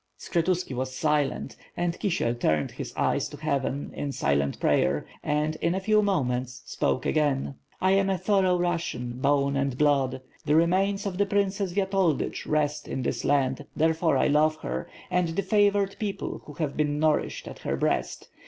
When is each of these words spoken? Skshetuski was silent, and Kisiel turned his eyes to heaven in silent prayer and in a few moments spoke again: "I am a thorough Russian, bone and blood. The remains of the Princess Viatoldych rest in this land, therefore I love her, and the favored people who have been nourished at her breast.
Skshetuski 0.17 0.75
was 0.75 0.95
silent, 0.95 1.55
and 1.77 1.99
Kisiel 1.99 2.33
turned 2.33 2.71
his 2.71 2.91
eyes 2.97 3.29
to 3.29 3.37
heaven 3.37 3.91
in 3.93 4.11
silent 4.11 4.59
prayer 4.59 5.05
and 5.21 5.57
in 5.57 5.75
a 5.75 5.79
few 5.79 6.01
moments 6.01 6.63
spoke 6.65 7.05
again: 7.05 7.53
"I 7.79 7.91
am 7.91 8.09
a 8.09 8.17
thorough 8.17 8.57
Russian, 8.57 9.19
bone 9.21 9.55
and 9.55 9.77
blood. 9.77 10.19
The 10.43 10.55
remains 10.55 11.05
of 11.05 11.19
the 11.19 11.27
Princess 11.27 11.73
Viatoldych 11.73 12.47
rest 12.47 12.87
in 12.87 13.03
this 13.03 13.23
land, 13.23 13.67
therefore 13.75 14.17
I 14.17 14.25
love 14.27 14.55
her, 14.63 14.89
and 15.11 15.27
the 15.27 15.43
favored 15.43 15.95
people 15.99 16.41
who 16.45 16.53
have 16.53 16.75
been 16.75 16.97
nourished 16.97 17.47
at 17.47 17.59
her 17.59 17.77
breast. 17.77 18.27